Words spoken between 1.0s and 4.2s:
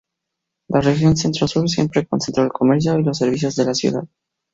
Centro-Sur siempre concentró el comercio y los servicios de la ciudad.